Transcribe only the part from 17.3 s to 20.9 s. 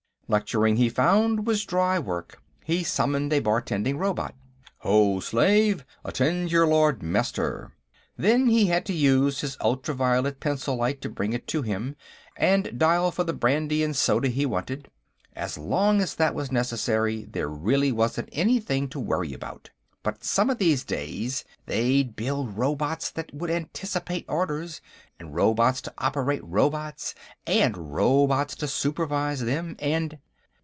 really wasn't anything to worry about. But some of these